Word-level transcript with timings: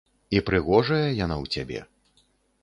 І 0.37 0.39
прыгожая 0.47 1.03
яна 1.25 1.35
ў 1.43 1.53
цябе. 1.57 1.79